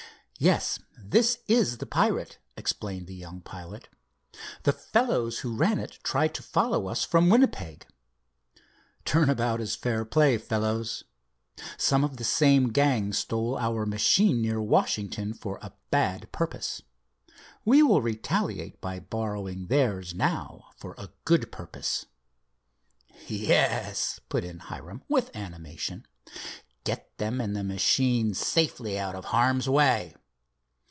"Yes, 0.43 0.79
this 0.97 1.37
is 1.47 1.77
the 1.77 1.85
pirate," 1.85 2.39
explained 2.57 3.05
the 3.05 3.13
young 3.13 3.41
pilot. 3.41 3.89
"The 4.63 4.71
fellows 4.73 5.41
who 5.41 5.55
ran 5.55 5.77
it 5.77 5.99
tried 6.01 6.33
to 6.33 6.41
follow 6.41 6.87
us 6.87 7.05
from 7.05 7.29
Winnipeg. 7.29 7.85
Turn 9.05 9.29
about 9.29 9.61
is 9.61 9.75
fair 9.75 10.03
play, 10.03 10.39
fellows. 10.39 11.03
Some 11.77 12.03
of 12.03 12.17
the 12.17 12.23
same 12.23 12.69
gang 12.69 13.13
stole 13.13 13.55
our 13.59 13.85
machine 13.85 14.41
near 14.41 14.59
Washington 14.59 15.35
for 15.35 15.59
a 15.61 15.73
bad 15.91 16.31
purpose. 16.31 16.81
We 17.63 17.83
will 17.83 18.01
retaliate 18.01 18.81
by 18.81 18.99
borrowing 18.99 19.67
theirs 19.67 20.15
now 20.15 20.71
for 20.75 20.95
a 20.97 21.09
good 21.23 21.51
purpose." 21.51 22.07
"Yes," 23.27 24.19
put 24.27 24.43
in 24.43 24.57
Hiram, 24.57 25.03
with 25.07 25.35
animation, 25.35 26.07
"get 26.83 27.15
them 27.19 27.39
and 27.39 27.55
the 27.55 27.63
machine 27.63 28.33
safely 28.33 28.97
out 28.97 29.13
of 29.13 29.25
harm's 29.25 29.69
way." 29.69 30.15